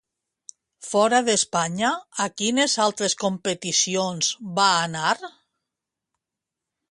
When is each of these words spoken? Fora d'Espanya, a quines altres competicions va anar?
Fora 0.85 1.17
d'Espanya, 1.27 1.91
a 2.25 2.27
quines 2.43 2.77
altres 2.87 3.17
competicions 3.25 4.33
va 4.61 4.69
anar? 4.89 5.15